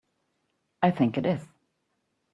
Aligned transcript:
I 0.81 0.89
think 0.89 1.19
it 1.19 1.27
is. 1.27 1.47